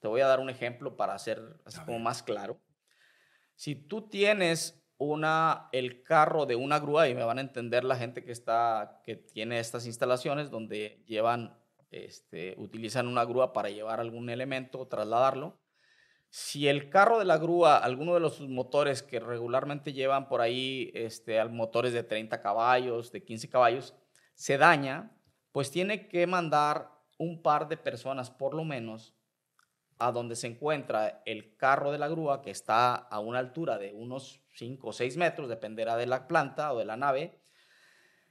Te 0.00 0.08
voy 0.08 0.20
a 0.20 0.26
dar 0.26 0.40
un 0.40 0.50
ejemplo 0.50 0.96
para 0.96 1.14
hacer 1.14 1.60
así 1.64 1.78
como 1.80 1.98
más 1.98 2.22
claro. 2.22 2.60
Si 3.54 3.74
tú 3.74 4.08
tienes 4.08 4.82
una, 4.98 5.68
el 5.72 6.02
carro 6.02 6.46
de 6.46 6.56
una 6.56 6.78
grúa, 6.78 7.08
y 7.08 7.14
me 7.14 7.24
van 7.24 7.38
a 7.38 7.42
entender 7.42 7.84
la 7.84 7.96
gente 7.96 8.24
que, 8.24 8.32
está, 8.32 9.00
que 9.04 9.16
tiene 9.16 9.58
estas 9.58 9.86
instalaciones 9.86 10.50
donde 10.50 11.02
llevan, 11.06 11.58
este, 11.90 12.54
utilizan 12.58 13.06
una 13.06 13.24
grúa 13.24 13.52
para 13.52 13.70
llevar 13.70 14.00
algún 14.00 14.30
elemento 14.30 14.86
trasladarlo, 14.86 15.60
si 16.30 16.68
el 16.68 16.90
carro 16.90 17.18
de 17.18 17.24
la 17.24 17.38
grúa, 17.38 17.78
alguno 17.78 18.14
de 18.14 18.20
los 18.20 18.40
motores 18.40 19.02
que 19.02 19.20
regularmente 19.20 19.92
llevan 19.92 20.28
por 20.28 20.40
ahí 20.40 20.90
este, 20.94 21.42
motores 21.46 21.92
de 21.92 22.02
30 22.02 22.42
caballos, 22.42 23.12
de 23.12 23.24
15 23.24 23.48
caballos, 23.48 23.94
se 24.34 24.58
daña, 24.58 25.16
pues 25.52 25.70
tiene 25.70 26.08
que 26.08 26.26
mandar 26.26 26.90
un 27.18 27.42
par 27.42 27.68
de 27.68 27.76
personas 27.76 28.30
por 28.30 28.52
lo 28.52 28.64
menos 28.64 29.14
a 29.98 30.12
donde 30.12 30.36
se 30.36 30.46
encuentra 30.46 31.22
el 31.24 31.56
carro 31.56 31.90
de 31.90 31.98
la 31.98 32.08
grúa, 32.08 32.42
que 32.42 32.50
está 32.50 32.94
a 32.94 33.18
una 33.20 33.38
altura 33.38 33.78
de 33.78 33.94
unos 33.94 34.42
5 34.52 34.88
o 34.88 34.92
6 34.92 35.16
metros, 35.16 35.48
dependerá 35.48 35.96
de 35.96 36.06
la 36.06 36.28
planta 36.28 36.72
o 36.72 36.78
de 36.78 36.84
la 36.84 36.98
nave. 36.98 37.40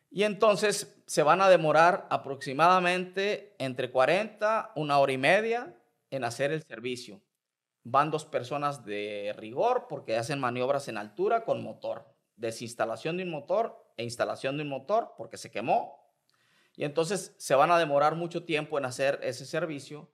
Y 0.09 0.23
entonces 0.23 0.95
se 1.05 1.23
van 1.23 1.41
a 1.41 1.49
demorar 1.49 2.07
aproximadamente 2.09 3.55
entre 3.59 3.91
40, 3.91 4.71
una 4.75 4.99
hora 4.99 5.11
y 5.11 5.17
media 5.17 5.75
en 6.09 6.23
hacer 6.23 6.51
el 6.51 6.63
servicio 6.63 7.21
van 7.85 8.09
dos 8.09 8.25
personas 8.25 8.83
de 8.83 9.33
rigor 9.37 9.85
porque 9.87 10.17
hacen 10.17 10.39
maniobras 10.39 10.87
en 10.87 10.97
altura 10.97 11.45
con 11.45 11.63
motor, 11.63 12.11
desinstalación 12.35 13.15
de 13.15 13.23
un 13.23 13.29
motor 13.29 13.93
e 13.95 14.03
instalación 14.03 14.57
de 14.57 14.63
un 14.63 14.69
motor 14.69 15.13
porque 15.17 15.37
se 15.37 15.51
quemó. 15.51 16.11
Y 16.75 16.83
entonces 16.83 17.35
se 17.37 17.55
van 17.55 17.71
a 17.71 17.77
demorar 17.77 18.15
mucho 18.15 18.43
tiempo 18.43 18.77
en 18.77 18.85
hacer 18.85 19.19
ese 19.21 19.45
servicio 19.45 20.09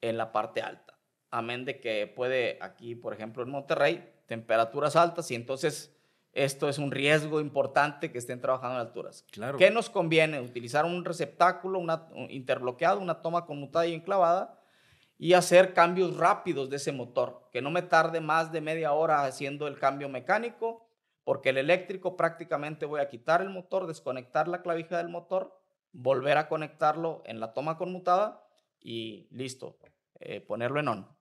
en 0.00 0.16
la 0.16 0.32
parte 0.32 0.62
alta. 0.62 0.98
Amén 1.30 1.66
de 1.66 1.80
que 1.80 2.06
puede 2.06 2.58
aquí, 2.62 2.94
por 2.94 3.12
ejemplo, 3.12 3.42
en 3.42 3.50
Monterrey, 3.50 4.10
temperaturas 4.24 4.96
altas 4.96 5.30
y 5.30 5.34
entonces 5.34 5.94
esto 6.36 6.68
es 6.68 6.78
un 6.78 6.90
riesgo 6.90 7.40
importante 7.40 8.12
que 8.12 8.18
estén 8.18 8.40
trabajando 8.40 8.74
en 8.74 8.86
alturas. 8.86 9.24
Claro. 9.32 9.56
¿Qué 9.56 9.70
nos 9.70 9.88
conviene? 9.88 10.38
Utilizar 10.40 10.84
un 10.84 11.04
receptáculo, 11.04 11.78
una 11.78 12.08
interbloqueado, 12.28 13.00
una 13.00 13.22
toma 13.22 13.46
conmutada 13.46 13.86
y 13.86 13.94
enclavada 13.94 14.60
y 15.18 15.32
hacer 15.32 15.72
cambios 15.72 16.18
rápidos 16.18 16.68
de 16.68 16.76
ese 16.76 16.92
motor, 16.92 17.48
que 17.52 17.62
no 17.62 17.70
me 17.70 17.80
tarde 17.80 18.20
más 18.20 18.52
de 18.52 18.60
media 18.60 18.92
hora 18.92 19.24
haciendo 19.24 19.66
el 19.66 19.78
cambio 19.78 20.10
mecánico, 20.10 20.90
porque 21.24 21.48
el 21.48 21.56
eléctrico 21.56 22.16
prácticamente 22.16 22.84
voy 22.84 23.00
a 23.00 23.08
quitar 23.08 23.40
el 23.40 23.48
motor, 23.48 23.86
desconectar 23.86 24.46
la 24.46 24.60
clavija 24.60 24.98
del 24.98 25.08
motor, 25.08 25.58
volver 25.92 26.36
a 26.36 26.48
conectarlo 26.48 27.22
en 27.24 27.40
la 27.40 27.54
toma 27.54 27.78
conmutada 27.78 28.46
y 28.78 29.26
listo, 29.30 29.78
eh, 30.20 30.42
ponerlo 30.42 30.80
en 30.80 30.88
on. 30.88 31.15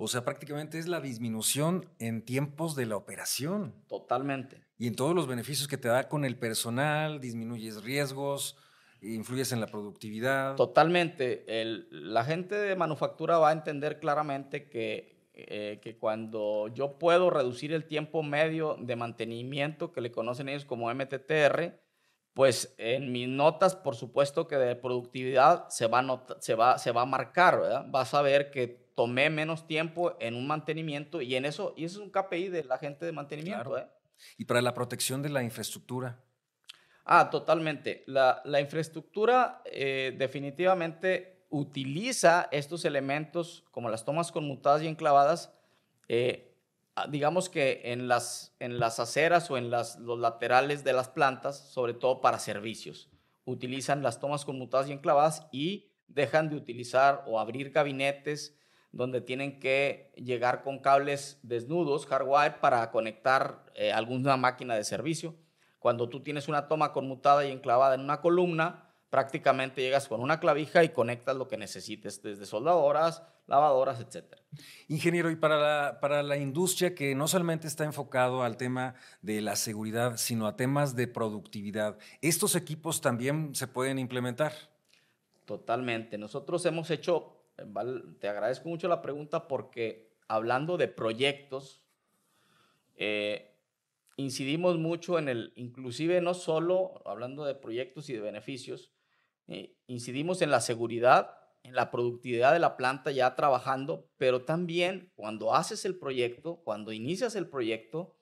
O 0.00 0.06
sea, 0.06 0.24
prácticamente 0.24 0.78
es 0.78 0.86
la 0.86 1.00
disminución 1.00 1.90
en 1.98 2.22
tiempos 2.22 2.76
de 2.76 2.86
la 2.86 2.96
operación. 2.96 3.74
Totalmente. 3.88 4.64
Y 4.78 4.86
en 4.86 4.94
todos 4.94 5.12
los 5.12 5.26
beneficios 5.26 5.66
que 5.66 5.76
te 5.76 5.88
da 5.88 6.08
con 6.08 6.24
el 6.24 6.38
personal, 6.38 7.20
disminuyes 7.20 7.82
riesgos, 7.82 8.56
influyes 9.02 9.50
en 9.50 9.60
la 9.60 9.66
productividad. 9.66 10.54
Totalmente. 10.54 11.44
la 11.90 12.24
gente 12.24 12.54
de 12.54 12.76
manufactura 12.76 13.38
va 13.38 13.48
a 13.48 13.52
entender 13.52 13.98
claramente 13.98 14.68
que, 14.68 15.28
eh, 15.34 15.80
que 15.82 15.98
cuando 15.98 16.68
yo 16.68 16.96
puedo 16.98 17.28
reducir 17.28 17.72
el 17.72 17.84
tiempo 17.84 18.22
medio 18.22 18.76
de 18.80 18.94
mantenimiento 18.94 19.92
que 19.92 20.00
le 20.00 20.12
conocen 20.12 20.48
ellos 20.48 20.64
como 20.64 20.94
MTTR, 20.94 21.76
pues 22.34 22.72
en 22.78 23.10
mis 23.10 23.26
notas, 23.26 23.74
por 23.74 23.96
supuesto 23.96 24.46
que 24.46 24.54
de 24.54 24.76
productividad 24.76 25.68
se 25.70 25.88
va 25.88 25.98
a, 25.98 26.36
se 26.38 26.54
va, 26.54 26.78
se 26.78 26.92
va 26.92 27.02
a 27.02 27.06
marcar, 27.06 27.60
¿verdad? 27.60 27.86
Vas 27.88 28.14
a 28.14 28.22
ver 28.22 28.52
que 28.52 28.87
tomé 28.98 29.30
menos 29.30 29.64
tiempo 29.68 30.16
en 30.18 30.34
un 30.34 30.48
mantenimiento 30.48 31.22
y 31.22 31.36
en 31.36 31.44
eso, 31.44 31.72
y 31.76 31.84
eso 31.84 32.00
es 32.00 32.04
un 32.04 32.10
KPI 32.10 32.48
de 32.48 32.64
la 32.64 32.78
gente 32.78 33.06
de 33.06 33.12
mantenimiento. 33.12 33.78
¿eh? 33.78 33.86
Y 34.36 34.44
para 34.44 34.60
la 34.60 34.74
protección 34.74 35.22
de 35.22 35.28
la 35.28 35.44
infraestructura. 35.44 36.20
Ah, 37.04 37.30
totalmente. 37.30 38.02
La, 38.08 38.42
infraestructura 38.60 39.62
eh, 39.66 40.16
definitivamente 40.18 41.46
utiliza 41.48 42.48
estos 42.50 42.84
elementos 42.84 43.64
como 43.70 43.88
las 43.88 44.04
tomas 44.04 44.32
conmutadas 44.32 44.82
y 44.82 44.88
enclavadas, 44.88 45.54
eh, 46.08 46.56
digamos 47.08 47.48
que 47.48 47.82
en 47.84 48.08
las, 48.08 48.56
en 48.58 48.80
las 48.80 48.98
aceras 48.98 49.48
o 49.52 49.58
en 49.58 49.70
las, 49.70 50.00
los 50.00 50.18
laterales 50.18 50.82
de 50.82 50.92
las 50.92 51.08
plantas, 51.08 51.70
sobre 51.70 51.94
todo 51.94 52.20
para 52.20 52.40
servicios. 52.40 53.12
Utilizan 53.44 54.02
las 54.02 54.18
tomas 54.18 54.44
conmutadas 54.44 54.88
y 54.88 54.92
enclavadas 54.92 55.46
y 55.52 55.92
dejan 56.08 56.50
de 56.50 56.56
utilizar 56.56 57.22
o 57.28 57.38
abrir 57.38 57.70
gabinetes 57.70 58.57
donde 58.92 59.20
tienen 59.20 59.60
que 59.60 60.12
llegar 60.16 60.62
con 60.62 60.78
cables 60.78 61.38
desnudos, 61.42 62.06
hardwire, 62.06 62.60
para 62.60 62.90
conectar 62.90 63.64
eh, 63.74 63.92
alguna 63.92 64.36
máquina 64.36 64.74
de 64.74 64.84
servicio. 64.84 65.34
Cuando 65.78 66.08
tú 66.08 66.22
tienes 66.22 66.48
una 66.48 66.68
toma 66.68 66.92
conmutada 66.92 67.46
y 67.46 67.52
enclavada 67.52 67.94
en 67.94 68.00
una 68.00 68.20
columna, 68.20 68.88
prácticamente 69.10 69.80
llegas 69.80 70.08
con 70.08 70.20
una 70.20 70.40
clavija 70.40 70.84
y 70.84 70.90
conectas 70.90 71.36
lo 71.36 71.48
que 71.48 71.56
necesites, 71.56 72.22
desde 72.22 72.46
soldadoras, 72.46 73.22
lavadoras, 73.46 74.00
etc. 74.00 74.36
Ingeniero, 74.88 75.30
y 75.30 75.36
para 75.36 75.56
la, 75.56 76.00
para 76.00 76.22
la 76.22 76.36
industria 76.36 76.94
que 76.94 77.14
no 77.14 77.28
solamente 77.28 77.66
está 77.66 77.84
enfocado 77.84 78.42
al 78.42 78.56
tema 78.56 78.94
de 79.22 79.40
la 79.40 79.56
seguridad, 79.56 80.16
sino 80.16 80.46
a 80.46 80.56
temas 80.56 80.94
de 80.94 81.08
productividad, 81.08 81.98
¿estos 82.20 82.54
equipos 82.54 83.00
también 83.00 83.54
se 83.54 83.66
pueden 83.66 83.98
implementar? 83.98 84.52
Totalmente. 85.46 86.18
Nosotros 86.18 86.64
hemos 86.66 86.90
hecho, 86.90 87.37
te 88.18 88.28
agradezco 88.28 88.68
mucho 88.68 88.88
la 88.88 89.02
pregunta 89.02 89.48
porque 89.48 90.16
hablando 90.28 90.76
de 90.76 90.88
proyectos, 90.88 91.82
eh, 92.96 93.56
incidimos 94.16 94.78
mucho 94.78 95.18
en 95.18 95.28
el, 95.28 95.52
inclusive 95.56 96.20
no 96.20 96.34
solo 96.34 97.02
hablando 97.06 97.44
de 97.44 97.54
proyectos 97.54 98.10
y 98.10 98.14
de 98.14 98.20
beneficios, 98.20 98.92
eh, 99.46 99.76
incidimos 99.86 100.42
en 100.42 100.50
la 100.50 100.60
seguridad, 100.60 101.38
en 101.62 101.74
la 101.74 101.90
productividad 101.90 102.52
de 102.52 102.58
la 102.58 102.76
planta 102.76 103.10
ya 103.10 103.34
trabajando, 103.34 104.10
pero 104.18 104.44
también 104.44 105.12
cuando 105.14 105.54
haces 105.54 105.84
el 105.84 105.98
proyecto, 105.98 106.56
cuando 106.64 106.92
inicias 106.92 107.34
el 107.34 107.48
proyecto, 107.48 108.16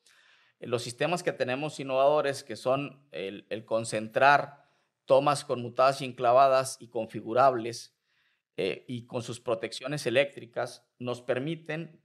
eh, 0.60 0.66
los 0.66 0.82
sistemas 0.82 1.22
que 1.22 1.32
tenemos 1.32 1.80
innovadores, 1.80 2.44
que 2.44 2.56
son 2.56 3.06
el, 3.10 3.46
concentrar 3.64 4.64
tomas 5.04 5.44
conmutadas 5.44 6.00
y 6.00 6.04
enclavadas 6.04 6.76
y 6.80 6.88
configurables 6.88 7.95
eh, 8.56 8.84
y 8.88 9.06
con 9.06 9.22
sus 9.22 9.40
protecciones 9.40 10.06
eléctricas, 10.06 10.86
nos 10.98 11.22
permiten, 11.22 12.02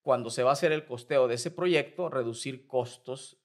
cuando 0.00 0.30
se 0.30 0.42
va 0.42 0.50
a 0.50 0.52
hacer 0.54 0.72
el 0.72 0.86
costeo 0.86 1.28
de 1.28 1.34
ese 1.34 1.50
proyecto, 1.50 2.08
reducir 2.08 2.66
costos 2.66 3.38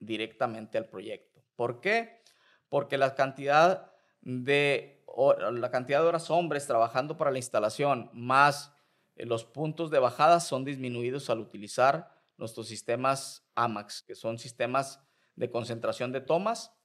directamente 0.00 0.76
al 0.76 0.88
proyecto. 0.88 1.44
¿Por 1.54 1.80
qué? 1.80 2.22
porque 2.68 2.98
la 2.98 3.14
cantidad 3.14 3.92
de, 4.20 5.04
la 5.52 5.70
cantidad 5.70 6.00
de 6.00 6.08
horas 6.08 6.30
hombres 6.30 6.66
trabajando 6.66 7.16
para 7.16 7.30
la 7.30 7.38
instalación 7.38 8.10
más 8.12 8.72
eh, 9.14 9.24
los 9.24 9.44
puntos 9.44 9.90
de 9.90 9.98
bajada 9.98 10.40
son 10.40 10.64
disminuidos 10.64 11.30
al 11.30 11.40
utilizar 11.40 12.12
nuestros 12.36 12.68
sistemas 12.68 13.48
AMAX, 13.54 14.02
que 14.02 14.14
son 14.14 14.38
sistemas 14.38 15.00
de 15.36 15.50
concentración 15.50 16.12
de 16.12 16.20
tomas 16.20 16.75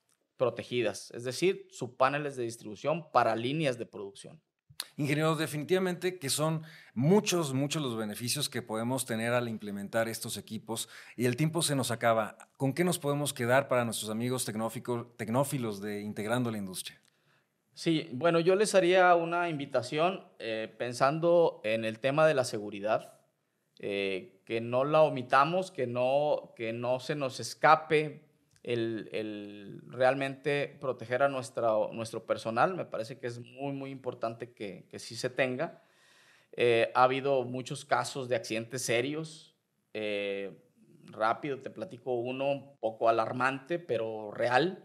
protegidas, 0.41 1.11
es 1.11 1.23
decir, 1.23 1.67
subpaneles 1.69 2.35
de 2.35 2.41
distribución 2.41 3.11
para 3.11 3.35
líneas 3.35 3.77
de 3.77 3.85
producción. 3.85 4.41
Ingenieros, 4.97 5.37
definitivamente 5.37 6.17
que 6.17 6.31
son 6.31 6.63
muchos, 6.95 7.53
muchos 7.53 7.79
los 7.79 7.95
beneficios 7.95 8.49
que 8.49 8.63
podemos 8.63 9.05
tener 9.05 9.33
al 9.33 9.47
implementar 9.47 10.09
estos 10.09 10.37
equipos 10.37 10.89
y 11.15 11.27
el 11.27 11.35
tiempo 11.35 11.61
se 11.61 11.75
nos 11.75 11.91
acaba. 11.91 12.39
¿Con 12.57 12.73
qué 12.73 12.83
nos 12.83 12.97
podemos 12.97 13.35
quedar 13.35 13.67
para 13.67 13.85
nuestros 13.85 14.09
amigos 14.09 14.43
tecnófilos 14.43 15.79
de 15.79 16.01
Integrando 16.01 16.49
la 16.49 16.57
Industria? 16.57 16.99
Sí, 17.75 18.09
bueno, 18.13 18.39
yo 18.39 18.55
les 18.55 18.73
haría 18.73 19.13
una 19.13 19.47
invitación 19.47 20.25
eh, 20.39 20.73
pensando 20.75 21.61
en 21.63 21.85
el 21.85 21.99
tema 21.99 22.25
de 22.25 22.33
la 22.33 22.45
seguridad, 22.45 23.13
eh, 23.77 24.41
que 24.45 24.59
no 24.59 24.85
la 24.85 25.03
omitamos, 25.03 25.69
que 25.69 25.85
no, 25.85 26.53
que 26.55 26.73
no 26.73 26.99
se 26.99 27.13
nos 27.13 27.39
escape 27.39 28.30
el, 28.63 29.81
realmente 29.87 30.77
proteger 30.79 31.23
a 31.23 31.29
nuestra, 31.29 31.71
nuestro 31.91 32.25
personal. 32.25 32.75
Me 32.75 32.85
parece 32.85 33.17
que 33.17 33.27
es 33.27 33.39
muy, 33.39 33.73
muy 33.73 33.89
importante 33.89 34.53
que, 34.53 34.85
que 34.89 34.99
sí 34.99 35.15
se 35.15 35.29
tenga. 35.29 35.81
Eh, 36.51 36.91
ha 36.93 37.03
habido 37.03 37.43
muchos 37.43 37.85
casos 37.85 38.29
de 38.29 38.35
accidentes 38.35 38.83
serios. 38.83 39.55
Eh, 39.93 40.51
rápido, 41.05 41.59
te 41.59 41.69
platico 41.69 42.13
uno 42.13 42.51
un 42.51 42.77
poco 42.77 43.09
alarmante, 43.09 43.79
pero 43.79 44.31
real. 44.31 44.83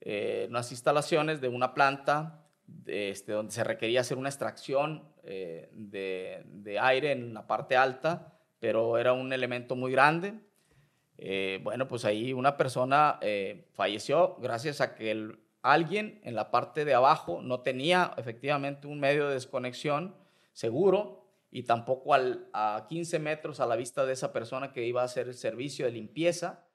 Eh, 0.00 0.46
unas 0.50 0.70
instalaciones 0.70 1.40
de 1.40 1.48
una 1.48 1.72
planta 1.72 2.46
este, 2.86 3.32
donde 3.32 3.52
se 3.52 3.64
requería 3.64 4.00
hacer 4.00 4.18
una 4.18 4.28
extracción 4.28 5.12
de, 5.24 6.42
de 6.44 6.78
aire 6.78 7.12
en 7.12 7.32
la 7.32 7.46
parte 7.46 7.76
alta, 7.76 8.38
pero 8.58 8.98
era 8.98 9.14
un 9.14 9.32
elemento 9.32 9.74
muy 9.74 9.90
grande 9.90 10.34
eh, 11.26 11.58
bueno, 11.62 11.88
pues 11.88 12.04
ahí 12.04 12.34
una 12.34 12.58
persona 12.58 13.18
eh, 13.22 13.66
falleció 13.72 14.36
gracias 14.40 14.82
a 14.82 14.94
que 14.94 15.38
alguien 15.62 16.20
en 16.22 16.34
la 16.34 16.50
parte 16.50 16.84
de 16.84 16.92
abajo 16.92 17.40
no 17.40 17.60
tenía 17.60 18.12
efectivamente 18.18 18.86
un 18.86 19.00
medio 19.00 19.28
de 19.28 19.32
desconexión 19.32 20.14
seguro 20.52 21.24
y 21.50 21.62
tampoco 21.62 22.10
a 22.12 22.86
15 22.90 23.18
metros 23.20 23.60
a 23.60 23.66
la 23.66 23.74
vista 23.74 24.04
de 24.04 24.12
esa 24.12 24.34
persona 24.34 24.74
que 24.74 24.84
iba 24.84 25.00
a 25.00 25.06
hacer 25.06 25.28
el 25.28 25.32
servicio 25.32 25.86
de 25.86 25.92
limpieza 25.92 26.66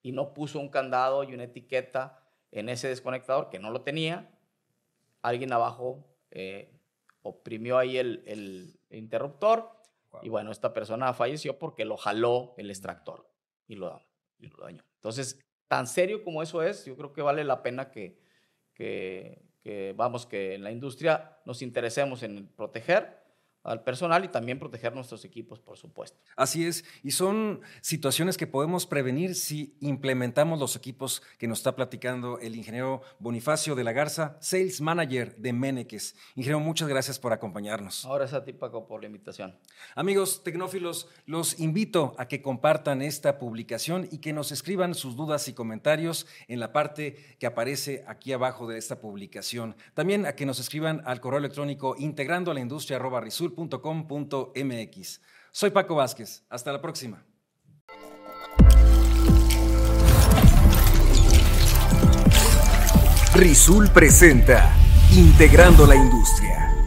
y 0.00 0.12
no 0.12 0.32
puso 0.32 0.60
un 0.60 0.68
candado 0.68 1.24
y 1.24 1.34
una 1.34 1.42
etiqueta 1.42 2.22
en 2.52 2.68
ese 2.68 2.86
desconectador 2.86 3.50
que 3.50 3.58
no 3.58 3.72
lo 3.72 3.80
tenía. 3.80 4.30
Alguien 5.22 5.52
abajo 5.52 6.06
eh, 6.30 6.72
oprimió 7.22 7.78
ahí 7.78 7.98
el, 7.98 8.78
interruptor 8.90 9.72
y 10.22 10.28
bueno, 10.28 10.52
esta 10.52 10.72
persona 10.72 11.12
falleció 11.14 11.58
porque 11.58 11.84
lo 11.84 11.96
jaló 11.96 12.54
el 12.58 12.70
extractor 12.70 13.28
y 13.68 13.76
lo, 13.76 14.02
y 14.38 14.48
lo 14.48 14.56
dañó. 14.56 14.82
Entonces, 14.96 15.38
tan 15.68 15.86
serio 15.86 16.24
como 16.24 16.42
eso 16.42 16.62
es, 16.62 16.84
yo 16.84 16.96
creo 16.96 17.12
que 17.12 17.22
vale 17.22 17.44
la 17.44 17.62
pena 17.62 17.90
que, 17.90 18.18
que, 18.74 19.42
que 19.60 19.94
vamos, 19.96 20.26
que 20.26 20.54
en 20.54 20.64
la 20.64 20.72
industria 20.72 21.38
nos 21.44 21.62
interesemos 21.62 22.22
en 22.24 22.48
proteger 22.48 23.17
al 23.68 23.82
personal 23.82 24.24
y 24.24 24.28
también 24.28 24.58
proteger 24.58 24.94
nuestros 24.94 25.24
equipos, 25.24 25.60
por 25.60 25.76
supuesto. 25.76 26.18
Así 26.36 26.64
es, 26.64 26.84
y 27.02 27.10
son 27.12 27.60
situaciones 27.80 28.36
que 28.36 28.46
podemos 28.46 28.86
prevenir 28.86 29.34
si 29.34 29.76
implementamos 29.80 30.58
los 30.58 30.76
equipos 30.76 31.22
que 31.38 31.46
nos 31.46 31.58
está 31.58 31.76
platicando 31.76 32.38
el 32.38 32.56
ingeniero 32.56 33.02
Bonifacio 33.18 33.74
de 33.74 33.84
la 33.84 33.92
Garza, 33.92 34.36
Sales 34.40 34.80
Manager 34.80 35.36
de 35.36 35.52
Meneques. 35.52 36.16
Ingeniero, 36.34 36.60
muchas 36.60 36.88
gracias 36.88 37.18
por 37.18 37.32
acompañarnos. 37.32 38.04
Ahora 38.04 38.24
es 38.24 38.32
a 38.32 38.44
ti, 38.44 38.52
Paco, 38.52 38.86
por 38.86 39.00
la 39.00 39.06
invitación. 39.06 39.58
Amigos 39.94 40.42
tecnófilos, 40.42 41.08
los 41.26 41.58
invito 41.60 42.14
a 42.18 42.28
que 42.28 42.42
compartan 42.42 43.02
esta 43.02 43.38
publicación 43.38 44.08
y 44.10 44.18
que 44.18 44.32
nos 44.32 44.52
escriban 44.52 44.94
sus 44.94 45.16
dudas 45.16 45.48
y 45.48 45.52
comentarios 45.52 46.26
en 46.46 46.60
la 46.60 46.72
parte 46.72 47.36
que 47.38 47.46
aparece 47.46 48.04
aquí 48.06 48.32
abajo 48.32 48.66
de 48.66 48.78
esta 48.78 49.00
publicación. 49.00 49.76
También 49.94 50.26
a 50.26 50.34
que 50.34 50.46
nos 50.46 50.58
escriban 50.58 51.02
al 51.04 51.20
correo 51.20 51.38
electrónico 51.38 51.94
integrando 51.98 52.50
a 52.50 52.54
la 52.54 52.60
industria 52.60 52.98
Soy 55.50 55.70
Paco 55.70 55.96
Vázquez. 55.96 56.44
Hasta 56.48 56.72
la 56.72 56.80
próxima. 56.80 57.24
Rizul 63.34 63.90
presenta 63.90 64.74
Integrando 65.12 65.86
la 65.86 65.96
Industria. 65.96 66.77